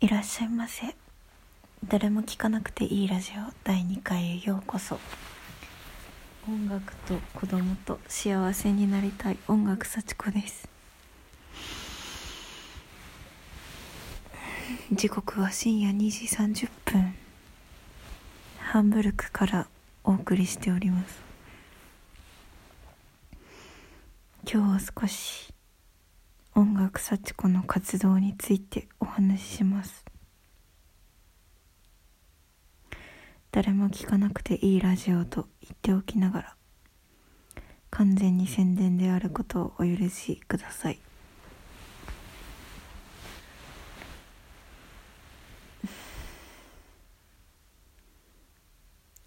[0.00, 0.96] いらっしゃいませ。
[1.86, 3.52] 誰も聞かなくていいラジオ。
[3.64, 4.98] 第2回へようこそ。
[6.48, 9.36] 音楽と子供と幸せになりたい。
[9.46, 10.66] 音楽幸子です。
[14.90, 16.24] 時刻は深夜2時
[16.64, 17.14] 30分。
[18.58, 19.68] ハンブルクから
[20.02, 21.20] お送りしております。
[24.50, 25.52] 今日は少し
[26.54, 30.04] 音楽幸子の活動についてお話しします。
[33.52, 36.56] 誰も聞かなくていいラジオと言っておきながら
[37.90, 40.98] 完全に宣伝であることをお許しください。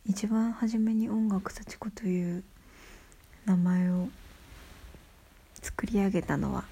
[0.05, 2.43] 一番初めに音楽幸子という
[3.45, 4.09] 名前を
[5.61, 6.65] 作り上げたのは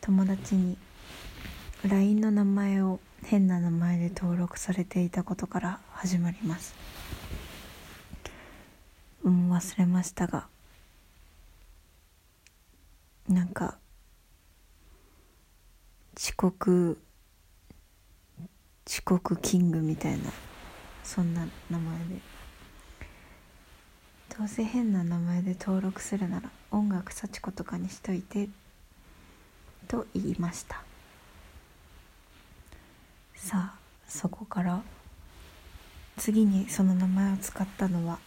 [0.00, 0.76] 友達に
[1.86, 6.74] LINE の名前を変な名前で登録されていたことから始まります。
[9.22, 10.46] うん忘れましたが
[13.28, 13.76] なんか
[16.16, 16.98] 遅刻
[18.86, 20.32] 遅刻キングみたいな
[21.04, 22.20] そんな名前で。
[24.38, 28.48] どうせ変な名前で登録するなら音楽幸子とかにしといて。
[29.90, 30.84] と言いました。
[33.34, 34.82] さあそこから
[36.16, 38.20] 次にその名前を使ったのは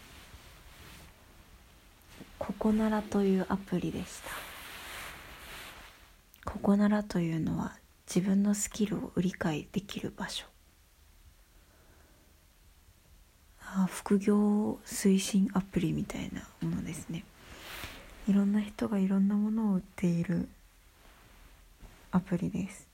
[2.37, 4.19] ココナラというアプリでし
[6.43, 6.51] た。
[6.51, 7.77] ココナラというのは
[8.13, 10.45] 自分のスキルを売り買いできる場所。
[13.61, 17.23] あ副業推進アプリみたいなものですね。
[18.27, 20.49] いろんな人がいろんなものを売っている
[22.15, 22.87] アプリです。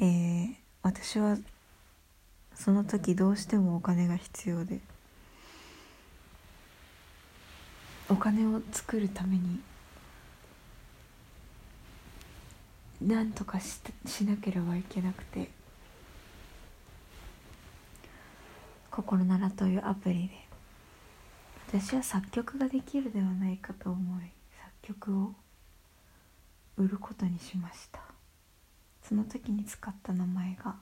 [0.00, 1.36] えー、私は
[2.54, 4.80] その時どうしてもお金が必要で
[8.08, 9.60] お金を作るために
[13.02, 15.50] 何とかししなければいけなくて
[18.90, 20.44] 「心なら」というアプリで。
[21.68, 24.30] 私は作曲ができるではないかと思い
[24.82, 25.34] 作曲を
[26.76, 28.00] 売ることにしました。
[29.02, 30.76] その時に使った名前が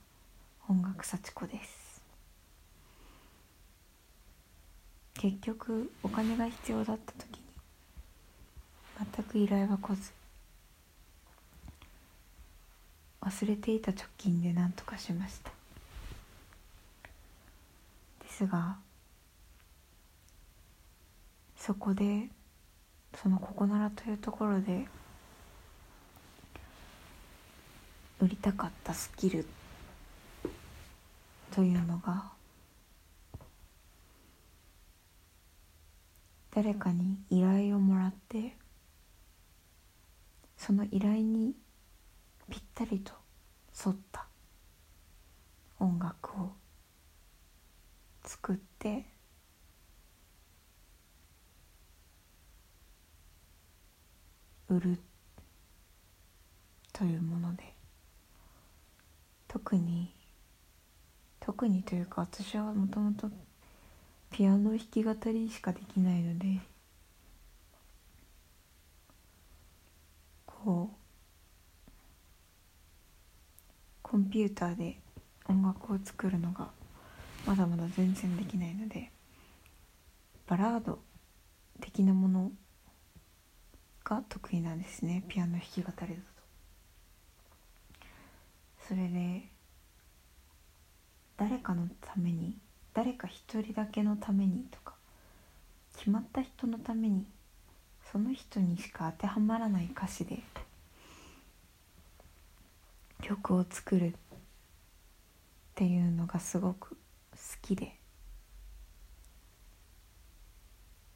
[0.68, 2.00] 音楽幸子です。
[5.14, 7.42] 結局お金が必要だった時に
[9.14, 10.10] 全く依頼は来ず
[13.20, 15.50] 忘れていた貯金で何とかしました。
[18.20, 18.76] ですが
[21.56, 22.28] そこで
[23.22, 24.86] そのここならというところで
[28.22, 29.44] 売りたかったスキル
[31.50, 32.30] というのが
[36.54, 38.56] 誰かに依頼をもらって
[40.56, 41.52] その依頼に
[42.48, 43.12] ぴったりと
[43.84, 44.24] 沿った
[45.80, 46.52] 音楽を
[48.22, 49.04] 作って
[54.68, 54.98] 売る
[56.92, 57.31] というもの。
[59.72, 60.12] 特に
[61.40, 63.30] 特にというか私はもともと
[64.30, 66.60] ピアノ弾き語りしかできないので
[70.44, 70.96] こう
[74.02, 74.98] コンピューターで
[75.48, 76.68] 音楽を作るのが
[77.46, 79.10] まだまだ全然できないので
[80.46, 80.98] バラード
[81.80, 82.52] 的なもの
[84.04, 86.20] が得意なんですねピアノ弾き語りだと。
[88.86, 89.48] それで
[91.36, 92.56] 誰かのために
[92.94, 94.94] 誰か一人だけのためにとか
[95.96, 97.24] 決まった人のために
[98.10, 100.38] その人にしか当てはまらない歌詞で
[103.22, 104.12] 曲を作るっ
[105.74, 106.96] ていうのがすごく好
[107.62, 107.96] きで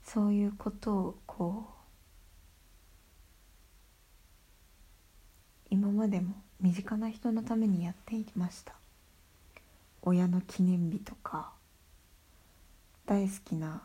[0.02, 1.76] そういうことをこう
[5.68, 8.85] 今までも身近な人のためにやっていきました。
[10.08, 11.50] 親の記念日とか
[13.06, 13.82] 大好きな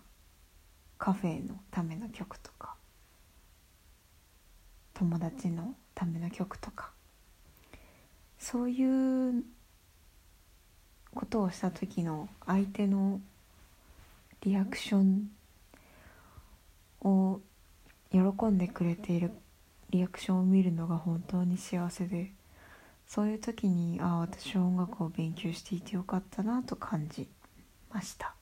[1.00, 2.75] カフェのための曲とか
[4.94, 6.91] 友達のための曲とか
[8.38, 9.44] そういう
[11.15, 13.19] ことをした時の相手の
[14.41, 15.31] リアクション
[17.01, 17.41] を
[18.12, 19.31] 喜んでくれている
[19.89, 22.31] リアクションを見るのが本当に幸せで
[23.13, 27.27] そういう時にああ私は音楽を勉強していてよかったなと感じ
[27.91, 28.33] ました。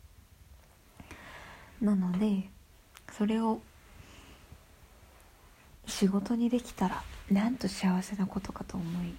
[1.81, 2.51] なので
[3.11, 3.61] それを
[5.87, 7.01] 仕事にできたら
[7.31, 9.15] なんと幸せなことかと思い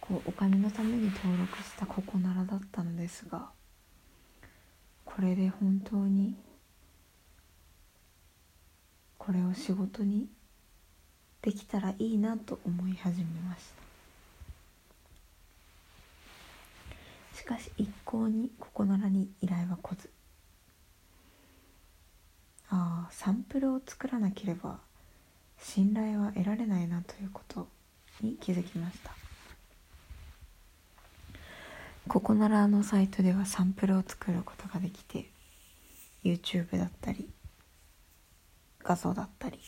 [0.00, 3.50] こうお金のために登録したここならだったのですが
[5.04, 6.34] これで本当に
[9.16, 10.26] これを仕事に
[11.44, 13.64] できたらいいなと思い始めまし
[17.32, 17.38] た。
[17.38, 20.08] しかし一向にここならに依頼は来ず。
[22.70, 24.78] ああサンプルを作らなければ
[25.60, 27.68] 信頼は得られないなということ
[28.22, 29.12] に気づきました。
[32.08, 35.28] ここならのサイトではサンプルを作ることができて
[36.24, 37.28] YouTube だったり
[38.82, 39.58] 画像だったり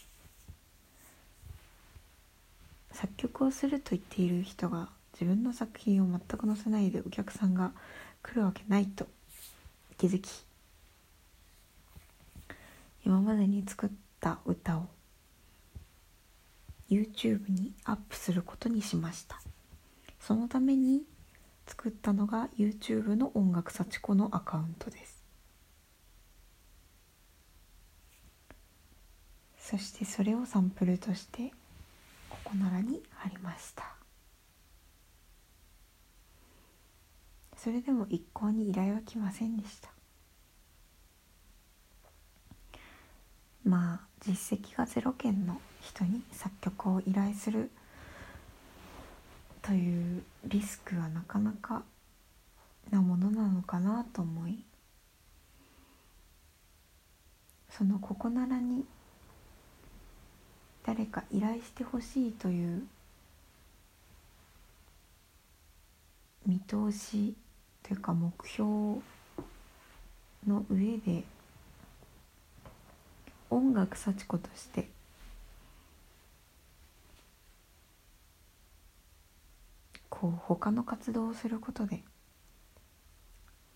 [2.96, 7.72] 作曲をすると言っている人が自分の作品を全く載せないでお客さんが
[8.22, 9.06] 来るわけないと
[9.98, 10.30] 気づき
[13.04, 14.86] 今までに作った歌を
[16.90, 19.40] YouTube にアップすることにしました。
[20.18, 21.02] そのために
[21.66, 25.22] 作ったのが YouTube の音楽幸子のアカウントです。
[29.58, 31.52] そしてそれをサンプルとして
[32.46, 33.96] ここならに貼りました。
[37.56, 39.90] それでも一向に依頼は来ませんでした。
[43.64, 47.68] まあ実績がゼロ件の人に作曲を依頼する
[49.60, 51.82] というリスクはなかなか
[52.92, 54.62] なものなのかなと思い
[57.70, 58.84] そのここならに
[60.86, 62.86] 誰か依頼してほしいという
[66.46, 67.34] 見通し
[67.82, 68.70] というか目標
[70.46, 71.24] の上で
[73.50, 74.88] 音楽幸子として
[80.08, 82.04] こう他の活動をすることで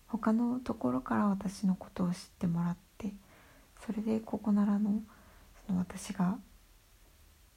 [0.07, 3.13] 他のところから私のことを知ってもらって
[3.85, 5.01] それでここならの
[5.67, 6.37] その私が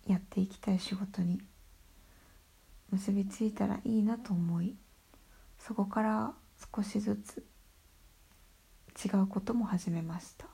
[0.07, 1.41] やっていきたい仕事に
[2.91, 4.77] 結びついたらいいなと思い
[5.59, 6.33] そこから
[6.75, 7.45] 少しずつ
[9.05, 10.47] 違うことも始めました。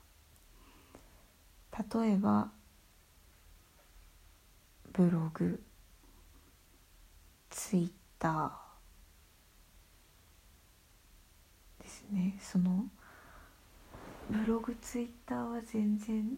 [1.99, 2.49] 例えば
[4.93, 5.61] ブログ
[7.49, 12.37] ツイッターですね。
[12.41, 12.85] その
[14.29, 16.37] ブログツイッターは全然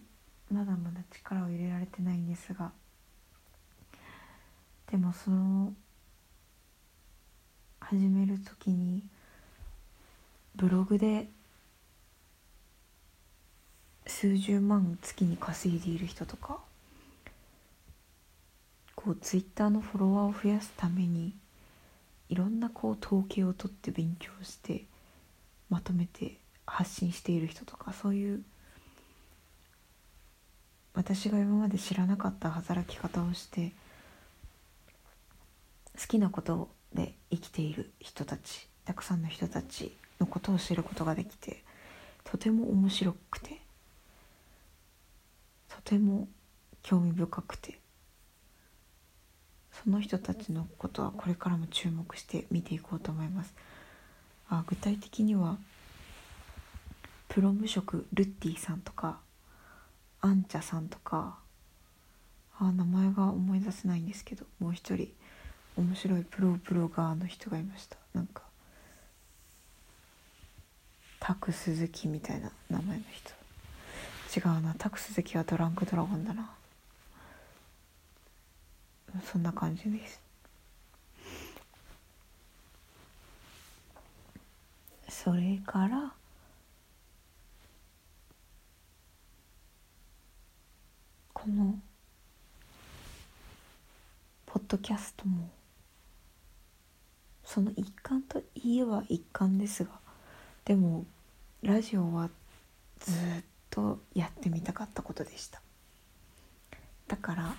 [0.51, 2.71] まだまだ力を入れられてないんですが
[4.91, 5.73] でもその
[7.79, 9.03] 始める時に
[10.55, 11.27] ブログで
[14.05, 16.59] 数十万月に稼いでいる人とか
[18.95, 21.33] こうツイッターのフォロワーを増やすために
[22.29, 24.85] いろんなこう統計を取って勉強して
[25.69, 28.43] まとめて発信している人とかそういう
[30.93, 33.71] 私が今まで知らなかった働き方をして
[35.99, 41.63] 好きなことで生きている人たちたくさんの人たちのことを知ることができて
[42.23, 43.61] とても面白くて
[45.69, 46.27] とても
[46.81, 47.79] 興味深くて
[49.83, 53.53] その人たちのことはこれからも注目して見ていこうと思います。
[54.49, 55.57] あ具体的には
[57.27, 59.19] プロ無職ルッティさんとか
[60.21, 61.39] アンチャさんとか
[62.59, 65.09] あ名前が思い出せないんですけどもう一人
[65.75, 67.97] 面白いプロブロガーの人がいました。
[68.13, 68.43] なんか
[71.19, 73.31] タク鈴木みたいな名前の人。
[74.35, 76.49] 違うなタク鈴木はドランクドラゴンだな。
[79.31, 80.19] そんな感じです。
[85.09, 86.11] それから
[91.31, 91.79] この
[94.45, 95.49] ポッドキャストも
[97.53, 99.91] その一環といえば一環ですが
[100.65, 101.05] でも
[101.61, 102.31] ラジオは
[102.97, 103.15] ずっ
[103.69, 105.61] とやってみたかったことでした。
[107.07, 107.55] だから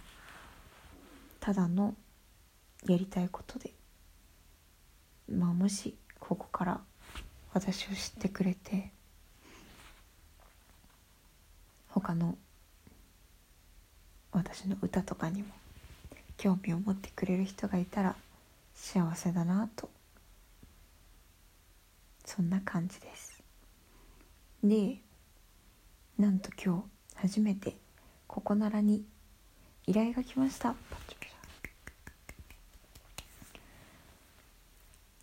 [1.38, 1.94] ただの
[2.88, 3.70] やりたいことで
[5.30, 6.80] まあもしここから
[7.52, 8.90] 私を知ってくれて
[11.90, 12.36] 他の
[14.32, 15.50] 私の歌とかにも
[16.36, 18.16] 興味を持ってくれる人がいたら
[18.74, 19.88] 幸せだなと。
[22.24, 23.42] そんな感じです。
[24.62, 24.96] で
[26.18, 26.84] なんと今
[27.16, 27.76] 日初めて
[28.26, 29.04] ここならに
[29.86, 30.74] 依頼が来ました。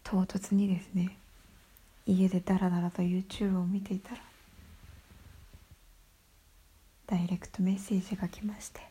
[0.04, 1.18] 唐突にですね
[2.06, 4.22] 家でダラダラと YouTube を見ていたら
[7.08, 8.82] ダイレクトメッセージが来まして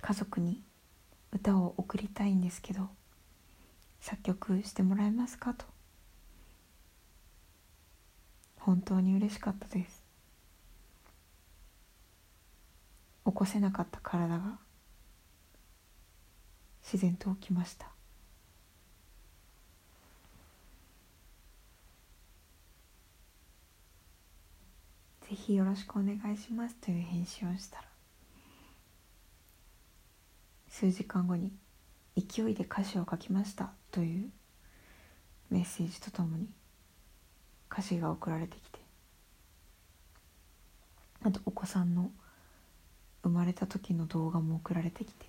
[0.00, 0.60] 家族に
[1.32, 2.88] 歌を送りたいんですけど
[4.00, 5.64] 作曲してもらえますかと。
[8.58, 10.04] 本当に嬉しかったです。
[13.24, 14.58] 起こせなかった体が
[16.84, 17.86] 自然と起きました。
[25.28, 27.91] ぜひよろしくお願いしますという返信をしたら。
[30.72, 31.52] 数時間後に
[32.16, 34.30] 勢いで歌詞を書きましたという
[35.50, 36.48] メッセージとともに
[37.70, 38.80] 歌詞が送られてきて。
[41.24, 42.10] あとお子さんの
[43.22, 45.26] 生まれた時の動画も送られてきて。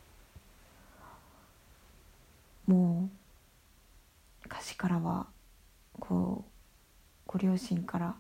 [2.66, 3.10] も
[4.46, 5.28] う歌詞からは
[6.00, 6.52] こう
[7.28, 8.16] ご両親から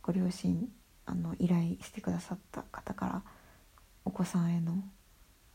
[0.00, 0.66] ご両親
[1.04, 3.22] あの依頼してくださった方から
[4.06, 4.82] お子さんへの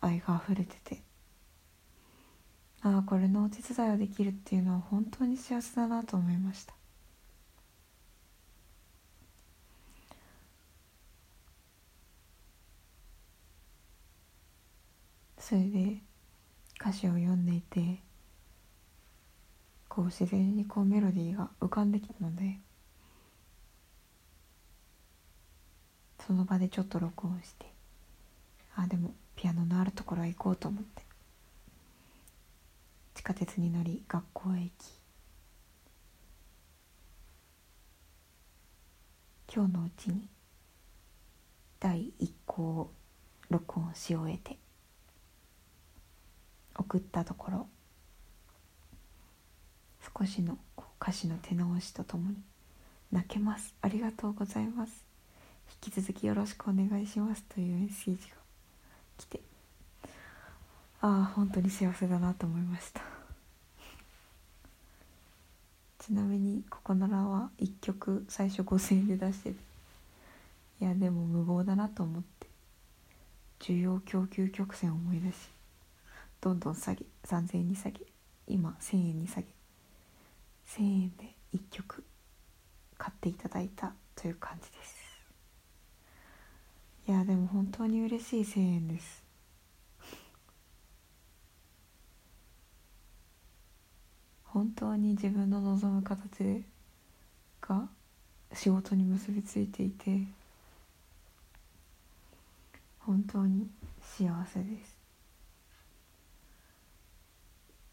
[0.01, 1.01] 愛が溢れてて。
[2.81, 6.73] ああこれのお手伝いをできるっていうのは本当に幸せだなと思いました。
[15.39, 16.01] それで
[16.79, 17.99] 歌詞を読んでいて
[19.87, 22.59] こう自然にこうメロディーが浮かんできたので
[26.25, 27.65] その場でちょっと録音して
[28.75, 31.03] あでもピアノのあるところへ行こうと思って。
[33.13, 34.99] 地下鉄に乗り学校へ行き
[39.55, 40.27] 今日のうちに
[41.79, 42.91] 第一項を
[43.49, 44.57] 録音し終えて
[46.77, 47.67] 送ったところ
[50.15, 50.57] 少しの
[51.01, 52.37] 歌詞の手直しとともに
[53.11, 53.73] 「泣けます。
[53.81, 55.05] ありがとうございます。
[55.83, 57.43] 引き続きよろしくお願いします。
[57.43, 58.36] というメッセージが
[59.17, 59.41] 来て。
[61.01, 63.01] ああ本当に幸せだなと思いました。
[65.99, 69.57] ちなみにここならは1曲最初5000円で出してて
[70.81, 72.47] いやでも無謀だなと思って。
[73.59, 75.49] 需要供給曲線を思い出し
[76.41, 78.01] どんどん下げ3000円に下げ
[78.47, 79.47] 今1000円に下げ。
[80.67, 82.03] 1000円で1曲
[82.97, 84.96] 買っていただいたという感じです。
[87.27, 89.21] でも本当に嬉しい1000円です。
[94.45, 96.63] 本当に自分の望む形
[97.59, 97.89] が
[98.53, 100.21] 仕事に結びついていて
[102.99, 103.67] 本当に
[104.01, 104.95] 幸せです。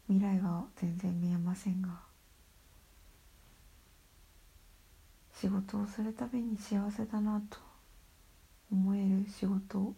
[0.07, 1.89] 未来が全然見えませんが
[5.33, 7.74] 仕事をするたびに幸せだなと
[8.75, 9.93] 思える仕事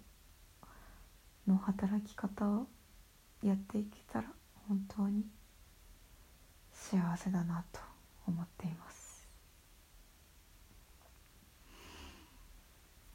[1.48, 2.68] の働き方を
[3.42, 4.28] やっていけたら
[4.68, 5.26] 本当に
[6.72, 7.80] 幸せだなと
[8.28, 9.28] 思っています。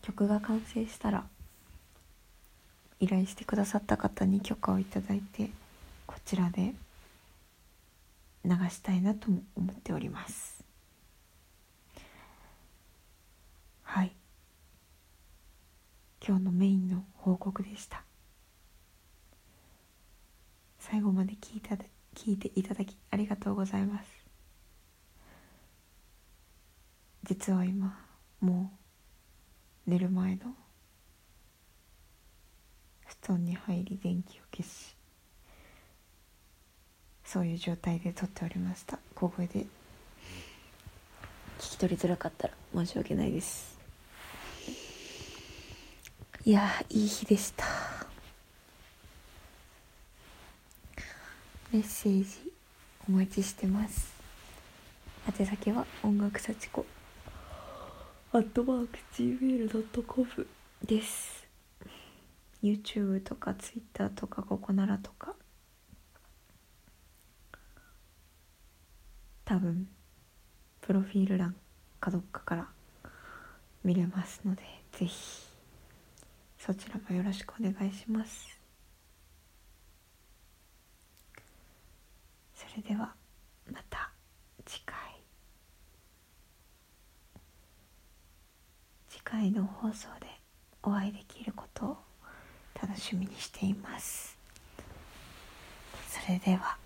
[0.03, 1.25] 曲が完成したら
[2.99, 5.51] 依頼してくださった方に許可をいただいて
[6.09, 6.75] こちらで
[8.45, 10.65] 流したいなとも思っております
[13.85, 14.13] はい
[16.25, 18.05] 今日のメインの報告でした。
[20.79, 21.75] 最後まで聞いた
[22.15, 24.09] 聞いていただきありがとうございます。
[27.25, 27.99] 実は今
[28.41, 28.71] も
[29.87, 30.55] う寝る前の
[33.07, 34.97] 布団に入り電気を消し
[37.25, 38.99] そういう状態で撮っておりました。
[39.15, 39.67] 小声で。
[41.59, 43.82] 聞き取りづらかったら申し訳ないです。
[46.45, 47.65] いやいい日でした。
[51.71, 52.53] メッセージ
[53.09, 54.13] お待ちしてます。
[55.39, 56.85] 宛先は音楽幸子。
[58.33, 60.49] アットマーク Gmail.com
[60.85, 61.47] です。
[62.61, 65.37] YouTube とか Twitter とかここならとか。
[69.45, 69.87] 多分
[70.81, 71.55] プロフィール欄
[72.01, 72.69] かどっかから
[73.85, 75.52] 見れますのでぜひ。
[76.65, 78.57] そちらもよろしくお願いします。
[82.55, 83.13] それでは
[83.73, 84.13] また
[84.65, 84.97] 次回。
[89.09, 90.29] 次回の放送で
[90.85, 91.97] お会いできることを
[92.81, 94.39] 楽しみにしています。
[96.09, 96.82] それでは。